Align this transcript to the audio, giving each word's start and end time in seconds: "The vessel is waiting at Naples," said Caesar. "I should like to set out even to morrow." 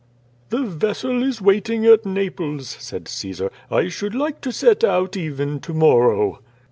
"The 0.49 0.63
vessel 0.63 1.21
is 1.21 1.43
waiting 1.43 1.85
at 1.85 2.07
Naples," 2.07 2.67
said 2.79 3.07
Caesar. 3.07 3.51
"I 3.69 3.87
should 3.89 4.15
like 4.15 4.41
to 4.41 4.51
set 4.51 4.83
out 4.83 5.15
even 5.15 5.59
to 5.59 5.75
morrow." 5.75 6.39